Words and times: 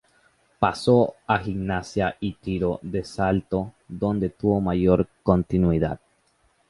Pasó 0.57 1.13
a 1.27 1.37
Gimnasia 1.37 2.15
y 2.19 2.33
Tiro 2.33 2.79
de 2.81 3.03
Salta 3.03 3.71
donde 3.87 4.29
tuvo 4.31 4.59
mayor 4.59 5.07
continuidad. 5.21 5.99